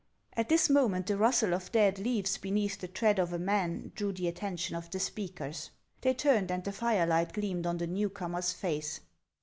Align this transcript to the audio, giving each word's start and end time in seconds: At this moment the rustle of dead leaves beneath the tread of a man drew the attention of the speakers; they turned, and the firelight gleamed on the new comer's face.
At 0.33 0.49
this 0.49 0.67
moment 0.67 1.05
the 1.05 1.15
rustle 1.15 1.53
of 1.53 1.71
dead 1.71 1.99
leaves 1.99 2.39
beneath 2.39 2.79
the 2.79 2.87
tread 2.87 3.19
of 3.19 3.31
a 3.33 3.37
man 3.37 3.91
drew 3.93 4.11
the 4.11 4.27
attention 4.29 4.75
of 4.75 4.89
the 4.89 4.99
speakers; 4.99 5.69
they 6.01 6.15
turned, 6.15 6.49
and 6.51 6.63
the 6.63 6.71
firelight 6.71 7.33
gleamed 7.33 7.67
on 7.67 7.77
the 7.77 7.85
new 7.85 8.09
comer's 8.09 8.51
face. 8.51 9.01